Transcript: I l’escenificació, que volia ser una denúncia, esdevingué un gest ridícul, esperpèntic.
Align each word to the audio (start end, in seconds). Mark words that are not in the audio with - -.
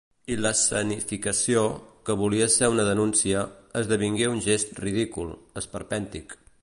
I 0.33 0.35
l’escenificació, 0.43 1.61
que 2.09 2.15
volia 2.21 2.47
ser 2.53 2.69
una 2.77 2.85
denúncia, 2.87 3.43
esdevingué 3.83 4.31
un 4.35 4.43
gest 4.47 4.75
ridícul, 4.87 5.31
esperpèntic. 5.63 6.37